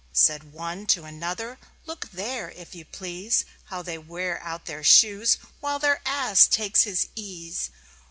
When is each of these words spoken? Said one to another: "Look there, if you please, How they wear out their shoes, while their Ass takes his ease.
Said 0.13 0.51
one 0.51 0.87
to 0.87 1.03
another: 1.03 1.59
"Look 1.85 2.09
there, 2.09 2.49
if 2.49 2.73
you 2.73 2.85
please, 2.85 3.45
How 3.65 3.83
they 3.83 3.99
wear 3.99 4.41
out 4.41 4.65
their 4.65 4.83
shoes, 4.83 5.37
while 5.59 5.77
their 5.77 6.01
Ass 6.07 6.47
takes 6.47 6.85
his 6.85 7.09
ease. 7.13 7.69